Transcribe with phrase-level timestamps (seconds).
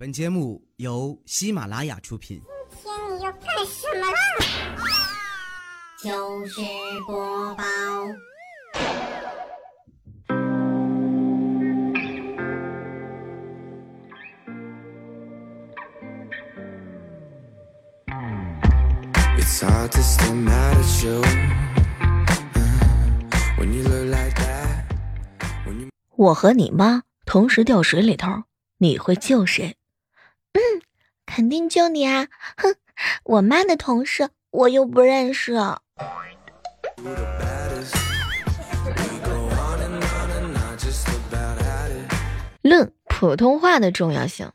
[0.00, 2.40] 本节目由喜马拉雅出品。
[2.70, 4.16] 今天你要干什么啦？
[6.02, 6.62] 就是
[7.06, 7.62] 播报。
[26.16, 28.44] 我和你妈同时掉水里头，
[28.78, 29.76] 你会救谁？
[30.52, 30.60] 嗯，
[31.26, 32.26] 肯定救你啊。
[32.56, 32.74] 哼，
[33.22, 35.52] 我妈的同事，我又不认识。
[42.62, 44.50] 论普通话的重要性。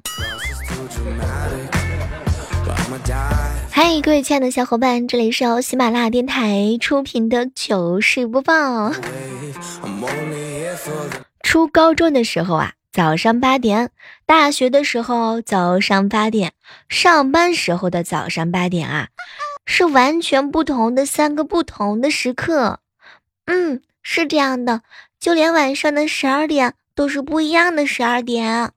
[3.71, 8.91] 嗨，各位亲爱的小伙伴，这里是由喜马拉雅电台出品的糗事播报。
[11.41, 12.73] 初高中的时候啊。
[12.95, 13.89] 早上八点；
[14.25, 16.51] 大学的时候早上八点；
[16.87, 19.09] 上班时候的早上八点啊，
[19.65, 22.79] 是完全不同的三个不同的时刻。
[23.47, 24.81] 嗯，是这样的，
[25.19, 28.71] 就连晚上的十二点都是不一样的十二点。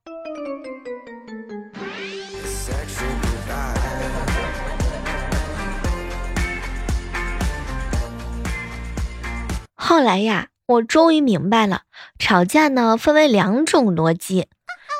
[9.77, 11.85] 后来呀，我终于明白了，
[12.19, 14.49] 吵架呢分为两种逻辑，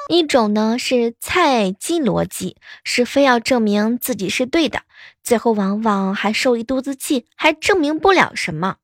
[0.09, 4.81] 一种呢是菜鸡逻辑，是非要证明自己是对的，
[5.23, 8.77] 最后往往还受一肚子气，还证明不了什么；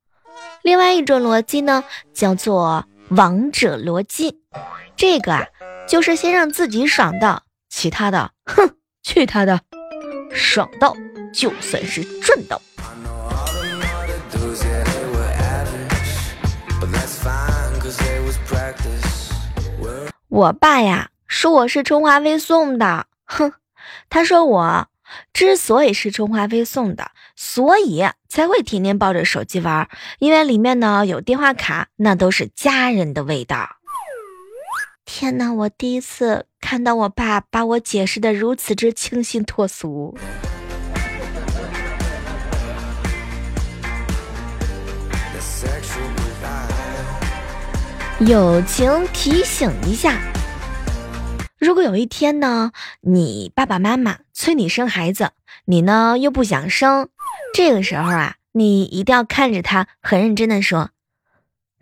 [0.61, 4.43] 另外一种逻辑呢叫做王者逻辑，
[4.95, 5.47] 这个啊
[5.89, 9.63] 就是先让自己爽到，其他的，哼，去他的，
[10.35, 10.95] 爽到
[11.33, 12.61] 就算是赚到。
[20.35, 23.53] 我爸呀说我是充话费送的，哼，
[24.11, 24.89] 他说我
[25.33, 33.77] 之所以是充话费送的，所以才会天天抱着手机玩，因为里面呢有电话卡，那都是家人的味道。
[35.05, 40.19] 天哪，我第一次看到我爸把我解释的如此之清新脱俗。
[48.21, 50.17] 友情提醒一下：
[51.59, 52.71] 如果有一天呢，
[53.01, 55.33] 你爸爸妈妈催你生孩子，
[55.65, 57.09] 你呢又不想生，
[57.53, 60.91] 这个时候啊，你一定要看着他，很认真的说：“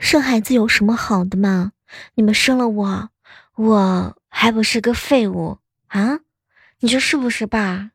[0.00, 1.72] 生孩子有什么好的吗？
[2.14, 3.10] 你们生了我，
[3.56, 6.20] 我还不是个废物啊？
[6.80, 7.90] 你说是不是，爸？”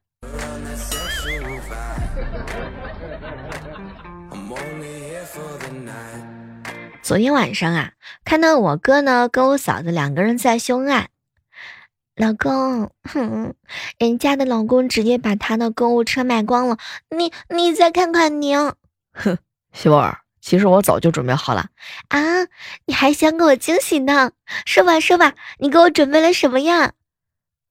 [7.07, 7.94] 昨天晚上啊，
[8.25, 11.07] 看到我哥呢跟我嫂子两个人在秀恩爱。
[12.18, 13.53] 老公，哼，
[13.97, 16.78] 人家的老公直接把他的购物车卖光了，
[17.09, 19.38] 你你再看看你哼！
[19.72, 21.69] 媳妇儿，其实我早就准备好了
[22.09, 22.19] 啊。
[22.84, 24.34] 你还想给我惊喜呢？
[24.66, 26.91] 说吧说吧，你给我准备了什么呀？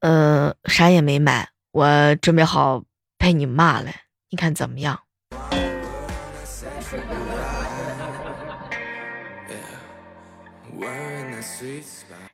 [0.01, 2.85] 呃，啥也没买，我准备好
[3.19, 3.91] 被你骂了，
[4.31, 5.01] 你看怎么样？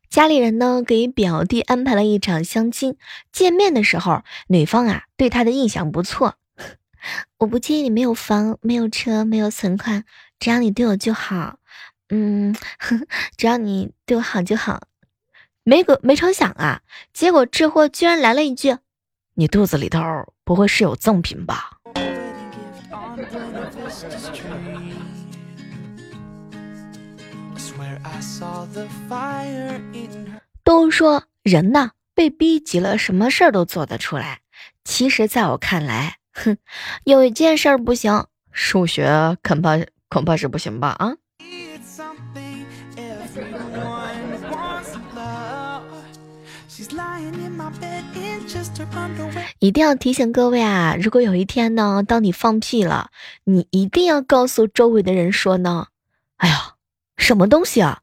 [0.08, 2.96] 家里人呢给表弟安排了一场相亲，
[3.32, 6.34] 见面的时候，女方啊对他的印象不错。
[7.38, 10.04] 我不介意你没有房、没有车、没有存款，
[10.38, 11.58] 只要你对我就好。
[12.10, 12.54] 嗯，
[13.36, 14.82] 只要你对我好就好。
[15.64, 16.82] 没个没成想啊，
[17.12, 18.76] 结果这货居然来了一句
[19.34, 20.02] 你肚子里头
[20.44, 21.78] 不会是有赠品吧？
[30.64, 34.40] 都说人呐被逼急了，什么事儿都做得出来。
[34.84, 36.56] 其实，在我看来，哼，
[37.04, 39.78] 有一件事儿不行，数学恐怕
[40.08, 40.88] 恐怕是不行吧？
[40.98, 41.14] 啊.
[49.58, 50.96] 一定要提醒各位啊！
[51.00, 53.10] 如果有一天呢，当你放屁了，
[53.44, 55.86] 你一定要告诉周围的人说呢，
[56.36, 56.74] 哎呀，
[57.16, 58.01] 什么东西啊，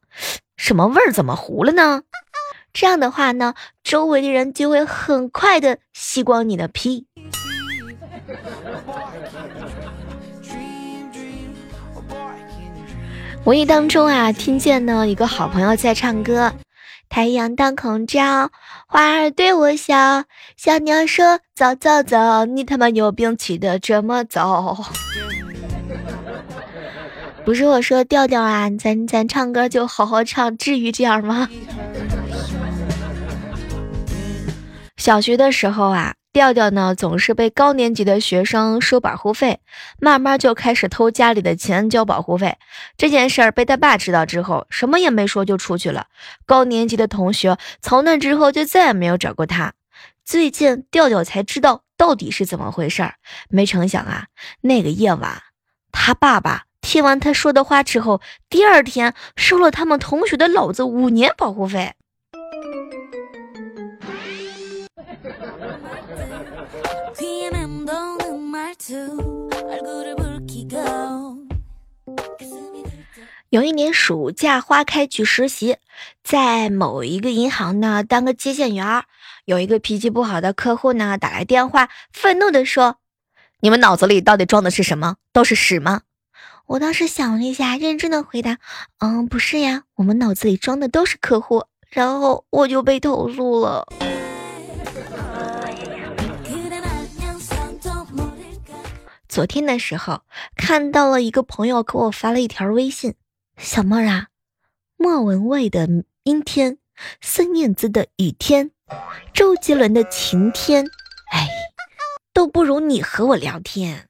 [0.56, 2.02] 什么味儿，怎么糊了呢？
[2.72, 7.06] 这样的话呢，周围的人就会很快的吸光你的屁。
[13.44, 16.52] 无意当中啊，听见呢一个好朋友在唱歌，
[17.08, 18.50] 太阳当空照，
[18.86, 20.24] 花儿对我笑，
[20.56, 24.76] 小鸟说走走走，你他妈有病起的这么早。
[27.44, 31.48] 不是我说调调啊，咱咱唱歌就好好唱，至于这样吗？
[34.96, 39.60] 小学的时候啊，调调呢总是被高年级的学生收保护费，
[39.98, 42.56] 慢慢就开始偷家里的钱交保护费。
[42.96, 46.06] 这件事儿被他爸知道之后，什么也没说就出去了。
[46.46, 49.72] 高年级的同学从那之后就再也没有找过他。
[50.24, 53.14] 最近调调才知道到底是怎么回事儿，
[53.48, 54.26] 没成想啊，
[54.60, 55.42] 那个夜晚，
[55.90, 61.94] 他爸爸听完他说的话之后，第二天收了他们同学的老子五年保护费。
[73.50, 75.76] 有一年暑假花开去实习，
[76.22, 79.04] 在某一个银行呢当个接线员儿。
[79.44, 82.98] 有一个脾气不好的客户呢打来电话，愤怒地说
[83.60, 85.16] ：“你们脑子里到底装的是什么？
[85.32, 86.02] 都是屎吗？”
[86.70, 88.58] 我当时想了一下，认真的回答
[89.02, 93.88] ：“嗯，不是呀，我们脑子里装的都是客户。”然后我就被投诉了。
[99.28, 100.22] 昨天的时候，
[100.54, 103.16] 看到了一个朋友给我发了一条微信
[103.58, 104.28] ：“小妹儿啊，
[104.96, 105.88] 莫文蔚的
[106.22, 106.78] 阴天，
[107.20, 108.70] 孙燕姿的雨天，
[109.34, 110.86] 周杰伦的晴天，
[111.32, 111.48] 哎，
[112.32, 114.06] 都不如你和我聊天。”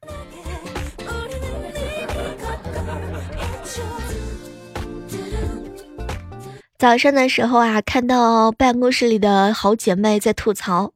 [6.81, 10.93] 早上的时候啊，看到办公室里的好姐妹在吐槽：“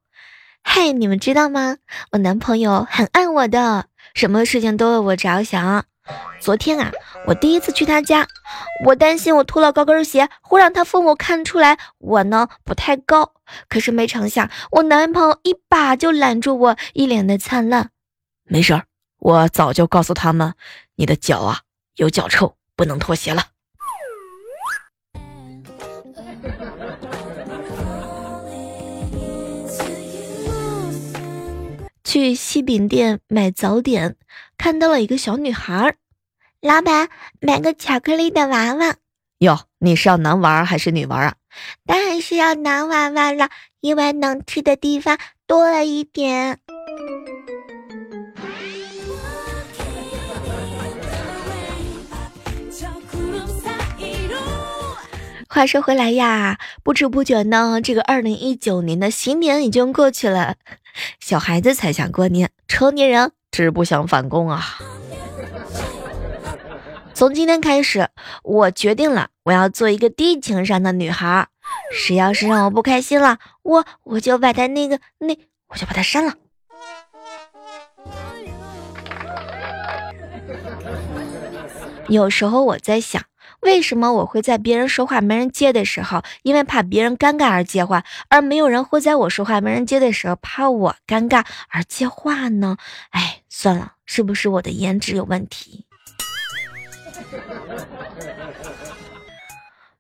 [0.66, 1.78] 嗨，你们知道吗？
[2.12, 3.86] 我男朋友很爱我的。”
[4.16, 5.86] 什么事情都为我着想。
[6.40, 6.92] 昨天啊，
[7.28, 8.28] 我第一次去他家，
[8.84, 13.34] 我担心我脱了高跟鞋会让他父母看出来我呢不太高。
[13.70, 17.92] 可是没成想，我男朋友一把就揽住我，一脸的灿烂。
[18.46, 18.86] 没事儿，
[19.20, 20.56] 我早就告诉他们，
[20.96, 21.60] 你的脚啊
[21.98, 23.44] 有脚臭，不能脱鞋了。
[32.16, 34.16] 去西饼店买早点，
[34.58, 35.98] 看到了一个小女孩。
[36.62, 37.10] 老板，
[37.42, 38.96] 买个巧克力的娃娃。
[39.40, 41.36] 哟，你是要男娃还是女娃啊？
[41.86, 43.50] 当然是要男娃娃了，
[43.82, 46.60] 因为能吃的地方多了一点。
[55.56, 60.58] 话说回来呀，不知不觉呢，这个二零一九年的新年已经过去了。
[61.22, 64.78] 小孩子才想过年，成年人只不想返工啊！
[67.14, 68.10] 从今天开始，
[68.44, 71.48] 我决定了，我要做一个低情商的女孩。
[71.94, 76.34] 谁要是让我不开心了，我我就把他那个那，我就把他删了。
[82.10, 83.24] 有时候我在想。
[83.66, 92.78] 为什么我会在别人说话没人接的时候，因为怕别人尴尬而接话，而没有人会在我说话没人接的时候怕我尴尬而接话呢？
[93.10, 95.88] 哎，算了，是不是我的颜值有问题？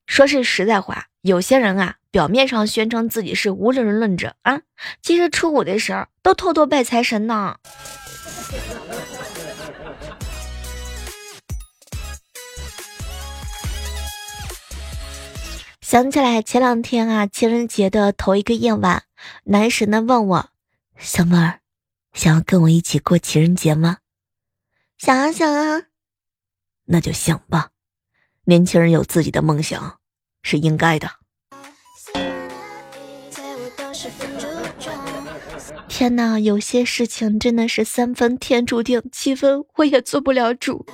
[0.05, 4.61] 说是实在话，有些人啊，表面上宣称自己是无神论者啊，
[5.01, 7.57] 其实初五的时候都偷偷拜财神呢。
[15.95, 19.03] 想起来前两天啊，情人节的头一个夜晚，
[19.45, 20.49] 男神呢问我
[20.99, 21.61] ：“小妹儿，
[22.11, 23.99] 想要跟我一起过情人节吗
[24.99, 25.83] ？”“想啊想啊。
[26.83, 27.69] ”“那就想吧，
[28.43, 29.97] 年轻人有自己的梦想
[30.43, 31.09] 是应该的。”
[35.87, 40.85] 天哪，有些事情真的是三分天注定，七分我也做不了主。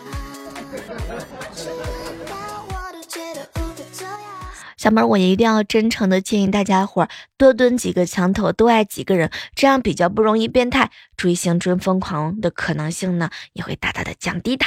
[4.81, 14.65] 小妹儿，我一定要真诚的建议大家伙儿多蹲几个墙头，多爱几个人，这样比较不容易变态，追星追疯狂的可能性呢也会大大的降低的。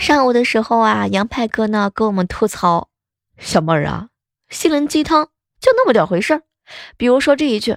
[0.00, 2.88] 上午的时候啊，杨派哥呢跟我们吐槽，
[3.38, 4.08] 小妹儿啊，
[4.48, 5.26] 心灵鸡汤
[5.60, 6.42] 就那么点回事儿，
[6.96, 7.76] 比如说这一句。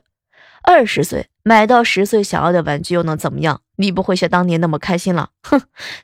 [0.64, 3.62] 二十岁买到十岁想要的玩具又能怎么样？
[3.78, 5.30] 你不会像当年那么开心了？
[5.44, 5.62] 哼，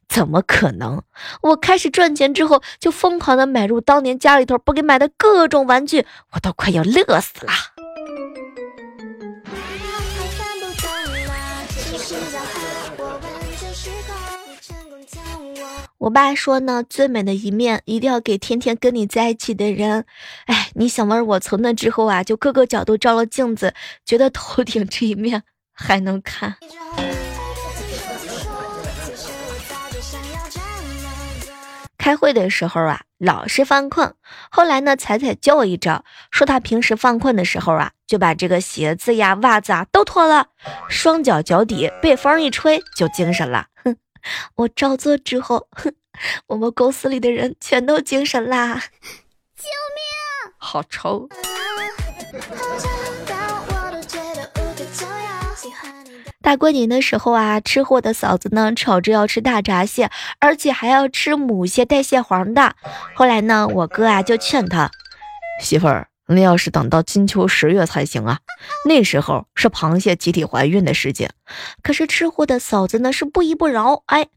[0.08, 1.02] 怎么可能？
[1.42, 7.52] 我开始赚钱之后，就疯狂的买入当年家里头不给买的各种玩具，我都快要乐死了。
[15.98, 20.06] 我爸说呢，最美的一面一定要给天天跟你在一起的人。
[20.46, 26.56] 哎，你想问我从那之后啊，就各个角度照了镜子，觉得头顶这一面还能看。
[32.02, 34.16] 开会的时候啊，老是犯困。
[34.50, 40.48] 后来呢，彩彩教我一招，说她平时犯困的时候啊，就把这个鞋子呀、袜子啊都脱了，
[40.90, 43.68] 双脚脚底被风一吹就精神了。
[43.84, 43.96] 哼，
[44.58, 45.94] 我照做之后，哼，
[46.48, 48.82] 我们公司里的人全都精神啦。
[49.56, 50.54] 救命！
[50.58, 51.30] 好臭。
[56.42, 62.76] 大过年的时候啊，吃货的嫂子呢吵着要吃大闸蟹，而且还要吃母蟹带蟹黄的。
[63.16, 64.90] 后来呢，我哥啊就劝他
[65.62, 68.40] 媳妇儿，那要是等到金秋十月才行啊，
[68.88, 71.30] 那时候是螃蟹集体怀孕的时节。
[71.84, 74.28] 可是吃货的嫂子呢是不依不饶，哎，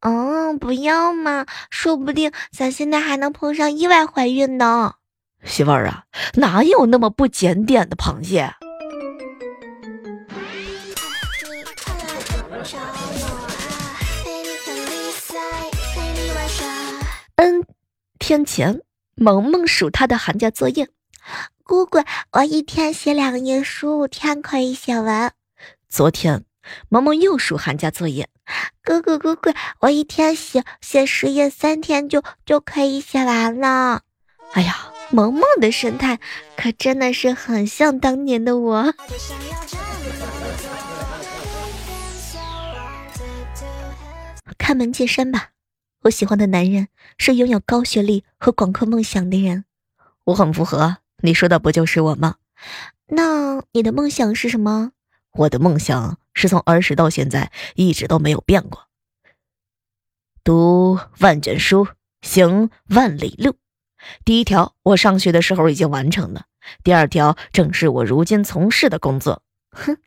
[0.00, 4.94] 嗯，不要嘛，说不定咱现在还能碰上意外怀孕呢。
[5.44, 8.54] 媳妇儿啊，哪有那么不检点的螃蟹？
[18.28, 18.82] 天前，
[19.14, 20.86] 萌萌数他的寒假作业。
[21.64, 25.32] 姑姑，我一天写两页，十五天可以写完。
[25.88, 26.44] 昨天，
[26.90, 28.28] 萌萌又数寒假作业。
[28.84, 34.02] 姑姑，姑姑，我一天写写十页，三天就就可以写完了。
[34.52, 34.76] 哎呀，
[35.08, 36.18] 萌萌的神态
[36.54, 38.92] 可真的是很像当年的我。
[44.58, 45.48] 开门见山吧。
[46.02, 46.88] 我喜欢的男人
[47.18, 49.64] 是拥有高学历和广阔梦想的人，
[50.24, 50.98] 我很符合。
[51.22, 52.36] 你说的不就是我吗？
[53.08, 54.92] 那你的梦想是什么？
[55.32, 58.86] 我的梦想是从儿时到现在一直都没有变过。
[60.44, 61.88] 读万卷书，
[62.22, 63.56] 行万里路。
[64.24, 66.42] 第一条，我上学的时候已经完成了；
[66.84, 69.42] 第二条，正是我如今从事的工作。
[69.72, 69.98] 哼，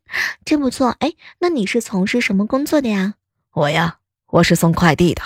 [0.46, 0.96] 真不错。
[1.00, 3.16] 哎，那你是从事什么工作的呀？
[3.52, 5.22] 我呀，我是送快递的。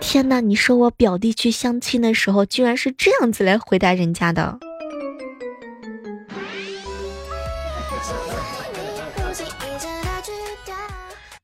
[0.00, 0.40] 天哪！
[0.40, 4.58] 你说我表弟去相亲的时候，居然是这样子来回答人家的。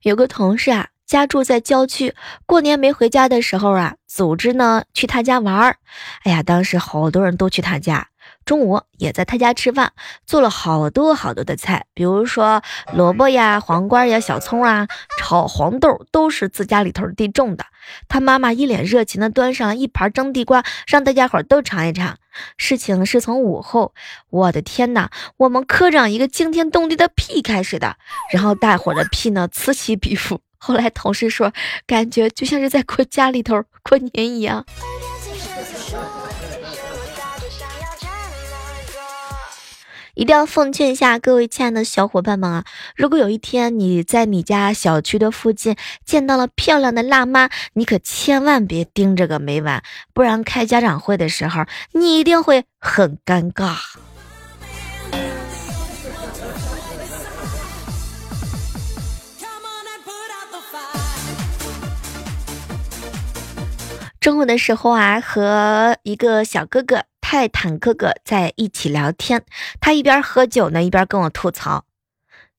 [0.00, 5.76] 有个同事啊，家住在郊区，过年没回家的时候啊，组织呢去他家玩儿。
[6.24, 8.08] 哎呀，当时好多人都去他家。
[8.46, 9.92] 中午也在他家吃饭，
[10.24, 12.62] 做了好多好多的菜，比如说
[12.94, 14.86] 萝卜呀、黄瓜呀、小葱啊、
[15.18, 17.66] 炒黄豆，都是自家里头地种的。
[18.08, 22.16] 他妈妈一脸热情的端上了一盘蒸地瓜，让大家伙都尝一尝。
[22.56, 23.92] 事情是从午后，
[24.30, 27.96] 我的天哪，我们科长一个惊天动地的屁开始的，
[28.32, 30.40] 然后大伙的屁呢此起彼伏。
[30.58, 31.52] 后来同事说，
[31.84, 34.64] 感觉就像是在过家里头过年一样。
[40.16, 42.64] 一定要奉劝一下各位亲爱的小伙伴们啊！
[42.96, 49.82] 如果有一天你在你家小区的附近见到了漂亮的辣妈，你可千万别盯着个没完，
[50.14, 53.76] 不然开家长会的时候你一定会很尴尬。
[64.18, 67.04] 中午的时候啊，和一个小哥哥。
[67.28, 69.44] 泰坦哥哥在一起聊天，
[69.80, 71.84] 他一边喝酒呢，一边跟我吐槽：“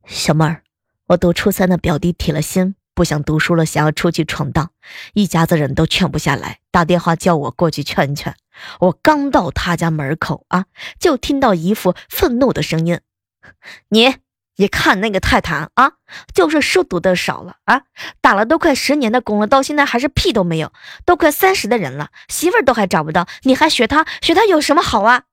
[0.06, 0.62] 小妹儿，
[1.08, 4.72] 我读初三的表弟铁了心，不想读书了，想要出去闯荡，
[5.14, 8.36] 一家子人都劝不下来，打电话叫我过去劝劝。
[8.82, 10.66] 我刚到他家门口啊，
[11.00, 13.00] 就听到一副愤怒的声音：
[13.88, 14.18] 你。”
[14.58, 15.94] 一看那个泰坦啊，
[16.34, 17.84] 就是书读的少了啊，
[18.22, 20.74] 打了都快十年的工了，到现在还是屁都没有，
[21.06, 24.06] 都快三十的人了，媳妇儿都还找不到，你还学他？
[24.22, 25.24] 学他有什么好啊？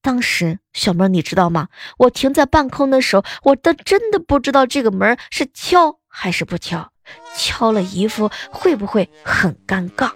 [0.00, 1.68] 当时小妹你知道吗？
[1.98, 6.92] 我停在半空的时候，我都真的不知道这个门是敲还是不敲，
[7.36, 10.12] 敲了姨夫会不会很尴尬？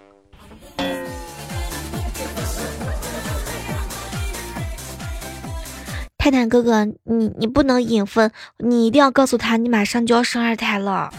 [6.22, 11.12] 泰坦哥哥，你你不能隐婚，你一定要告诉他，你马上就要生二胎了。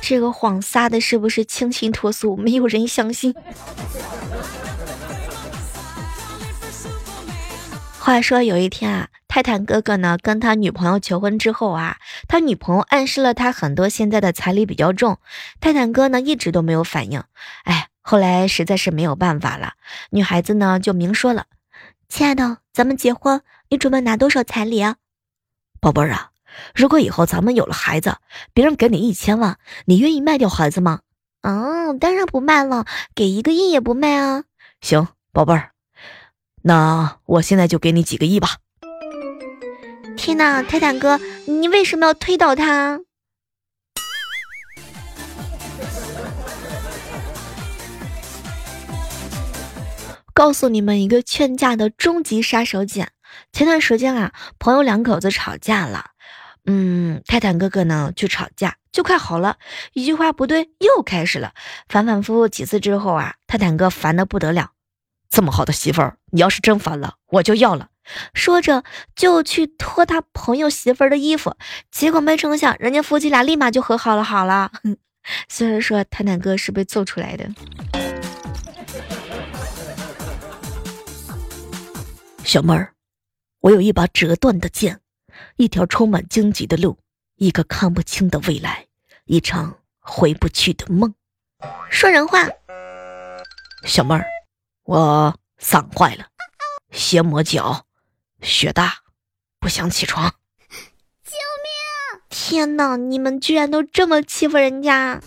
[0.00, 2.36] 这个谎撒的是不是清新脱俗？
[2.36, 3.32] 没有人相信。
[8.00, 15.18] 话说有一天啊，泰坦哥哥呢跟他女朋友求婚之后啊，他女朋友暗示了他很多现在的彩礼比较重，
[15.60, 17.22] 泰坦哥呢一直都没有反应。
[17.62, 19.74] 哎，后来实在是没有办法了，
[20.10, 21.44] 女孩子呢就明说了。
[22.08, 24.96] 亲爱的，咱们结婚，你准备拿多少彩礼啊？
[25.80, 26.30] 宝贝儿啊，
[26.74, 28.16] 如果以后咱们有了孩子，
[28.54, 31.00] 别人给你一千万，你愿意卖掉孩子吗？
[31.42, 34.44] 嗯，当然不卖了，给一个亿也不卖啊。
[34.80, 35.70] 行，宝贝儿，
[36.62, 38.56] 那我现在就给你几个亿吧。
[40.16, 43.00] 天哪，泰坦哥，你为什么要推倒他？
[50.36, 53.06] 告诉你们一个劝架的终极杀手锏。
[53.52, 56.10] 前段时间啊，朋友两口子吵架了，
[56.66, 59.56] 嗯，泰坦哥哥呢去吵架，就快好了，
[59.94, 61.54] 一句话不对又开始了，
[61.88, 64.72] 反反复复几次之后啊，泰坦哥烦的不得了，
[65.30, 67.88] 这么好的媳妇儿，你要是真烦了，我就要了。
[68.34, 71.56] 说着就去脱他朋友媳妇儿的衣服，
[71.90, 74.22] 结果没成想，人家夫妻俩立马就和好了。
[74.22, 74.70] 好了，
[75.48, 77.48] 虽然说泰坦哥是被揍出来的。
[82.46, 82.94] 小妹儿，
[83.58, 85.00] 我有一把折断的剑，
[85.56, 86.96] 一条充满荆棘的路，
[87.34, 88.86] 一个看不清的未来，
[89.24, 91.12] 一场回不去的梦。
[91.90, 92.46] 说人话，
[93.82, 94.24] 小妹儿，
[94.84, 96.28] 我嗓坏了，
[96.92, 97.84] 先磨脚，
[98.40, 98.94] 雪大，
[99.58, 100.32] 不想起床。
[101.24, 102.22] 救命！
[102.28, 105.20] 天哪，你们居然都这么欺负人家！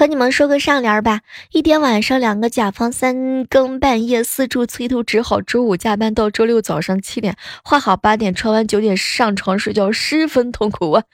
[0.00, 1.20] 和你们说个上联吧。
[1.52, 11.04] 一天晚上，两个甲方三更半夜四处催吐，只好周五加班到周六早上七点，画好八点，穿完九点上床睡觉，十分痛苦啊。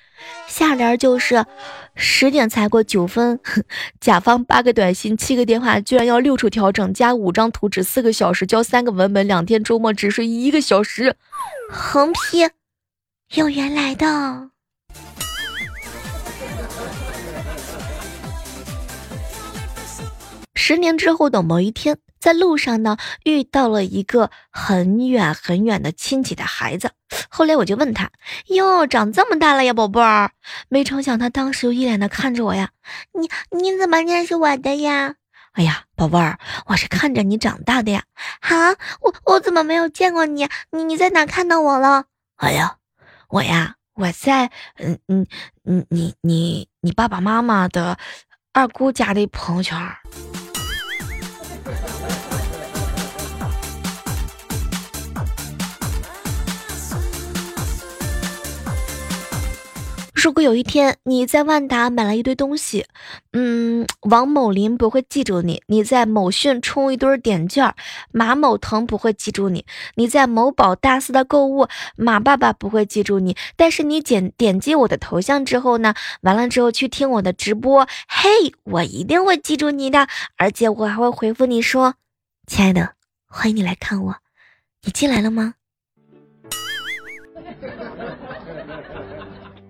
[0.46, 1.44] 下联就是
[1.96, 3.40] 十点才过九分，
[4.00, 11.16] 甲方八个短信七个电话，居然要六处调整，加五张图纸，四个小时交三个文本，两天周末只睡一个小时。
[11.68, 12.48] 横批
[13.34, 14.50] 有缘来的。
[20.66, 26.90] 十年之后的某一天，在路上呢，遇到了一个很远很远的亲戚的孩子。
[27.28, 28.10] 后来我就问他
[28.50, 30.32] ：“哟，长这么大了呀，宝贝儿？”
[30.68, 32.70] 没成想他当时就一脸的看着我呀
[33.14, 35.14] ：“你你怎么认识我的呀？”
[35.54, 38.02] 哎呀，宝贝儿，我是看着你长大的呀。
[38.40, 38.70] 啊，
[39.02, 40.48] 我我怎么没有见过你？
[40.72, 42.06] 你你在哪看到我了？
[42.38, 42.78] 哎呀，
[43.28, 45.24] 我呀，我在嗯嗯
[45.64, 47.96] 嗯，你你你爸爸妈妈的
[48.52, 49.78] 二姑家的朋友圈。
[60.16, 62.86] 如果有一天你在万达买了一堆东西，
[63.32, 67.74] 嗯，王某林不会记住你；你在某讯充一堆点券，
[68.12, 69.60] 马某腾不会记住你；
[69.96, 73.36] 你在某宝大肆的购物，马爸爸不会记住你。
[73.56, 81.96] 但是你点点击我的头像之后呢，完了之后去听我的直播，嘿，我一定会记住你的，而且我还会回复你说
[82.48, 82.94] ：“亲爱的，
[83.28, 84.16] 欢迎你来看我，
[84.82, 85.56] 你进来了吗？”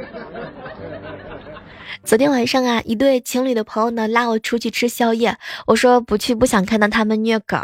[2.02, 5.36] 昨天晚上啊，一对情侣的朋友呢拉我出去吃宵夜，
[5.66, 7.56] 我说不去，不想看到他们虐狗。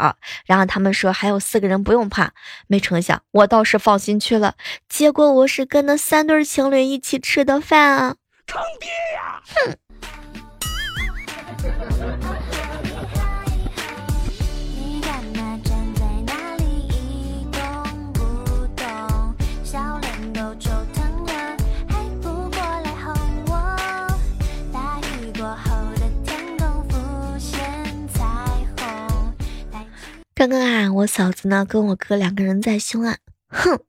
[0.45, 2.31] 然后他们说还有四个人不用怕，
[2.67, 4.53] 没成想我倒是放心去了。
[4.87, 8.15] 结果我是跟那三对情侣一起吃的饭啊！
[8.45, 9.41] 坑爹呀！
[9.45, 9.86] 哼。
[30.37, 33.79] 刚刚啊，我嫂子呢跟我哥两个人在凶啊，哼，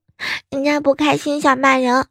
[0.49, 2.07] 人家不开心想骂人，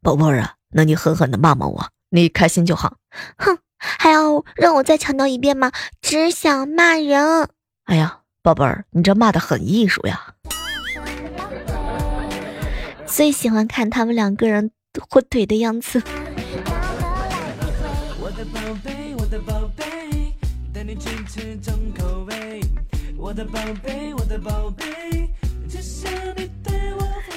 [0.00, 2.98] 宝贝儿啊，那你狠狠的骂骂我，你开心就好。
[3.36, 5.72] 哼，还要让我再强调一遍吗？
[6.00, 7.48] 只想骂人。
[7.86, 10.36] 哎呀，宝贝儿，你这骂的很艺术呀。
[13.06, 14.70] 最喜欢看他们两个人
[15.08, 16.00] 火腿的样子。
[18.20, 19.84] 我的宝贝，我的宝贝，
[20.72, 21.99] 带你去吃重口味。
[23.30, 24.84] 我的宝贝，我的宝贝，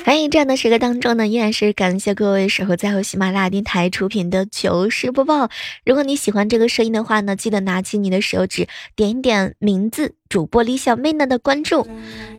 [0.05, 5.49] 哎，这样的时刻当中呢，依然是感谢各位守候在由喜马拉雅电台出品的糗事播报。
[5.85, 11.87] 如果你喜欢这个声音的话呢，记得拿起你的手指点一点名字主播李小妹呢的关注。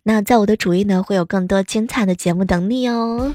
[0.03, 3.33] 那在我的主页呢，会有更多精彩的节目等你哦。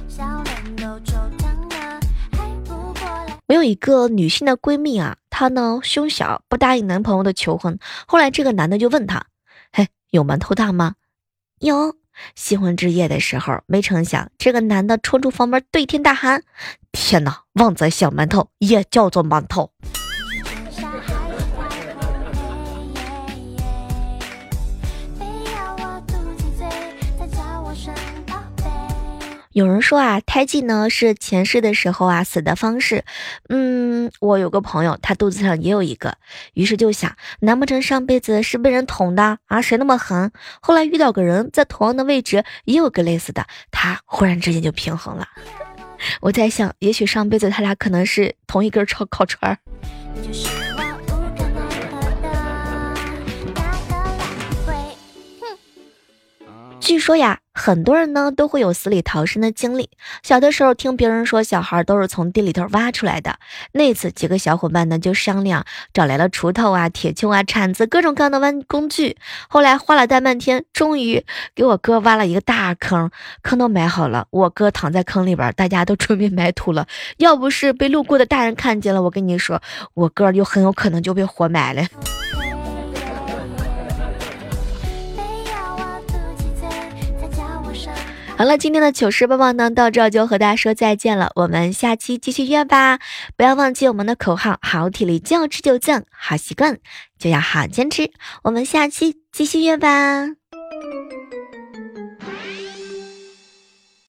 [3.46, 7.78] 我有一个女性的闺蜜啊，她呢胸小，不答应男朋友的求婚。
[8.06, 9.24] 后来这个男的就问她。
[10.10, 10.94] 有馒头大吗？
[11.60, 11.96] 有。
[12.34, 16.42] 新婚之夜的时候，没成想这个男的冲出房门，对天大喊
[16.92, 17.44] ：“天哪！
[17.54, 19.70] 旺仔小馒头也叫做馒头。”
[29.52, 33.04] 有人说啊，胎记呢是前世的时候啊死的方式。
[33.48, 36.16] 嗯，我有个朋友，他肚子上也有一个，
[36.54, 39.60] 于是就想，难不成上辈子是被人捅的啊？
[39.60, 40.30] 谁那么狠？
[40.60, 45.26] 后来遇到个人在同样的位置也有个类似的，他忽然之间就平衡了。
[46.22, 49.58] 我在想，也许上辈子他俩可能是同一根烤烤串儿。
[56.90, 59.90] 据说呀，很多人呢都会有死里逃生的经历。
[60.24, 63.38] 小的时候听别人说，小孩都是从地里头挖出来的。
[63.70, 69.16] 那次几个小伙伴呢就商量，找来了锄头啊、铁锹啊、铲子，各种各样的挖工具。
[69.48, 71.24] 后来花了大半天，终于
[71.54, 73.08] 给我哥挖了一个大坑，
[73.44, 74.26] 坑都埋好了。
[74.30, 76.88] 我哥躺在坑里边，大家都 准备埋土了。
[77.18, 79.62] 要不是被路过的大人看见了，我跟你说，
[79.94, 81.86] 我哥就很有可能就被活埋了。
[88.40, 91.30] 好了，今天的糗事播报呢，到这儿就和大家说再见了。
[91.34, 92.98] 我们下期继续约吧！
[93.36, 96.78] 不要忘记我们的口号：好体力就要持久战，好习惯
[97.18, 98.10] 就要好坚持。
[98.44, 100.24] 我们下期继续约吧。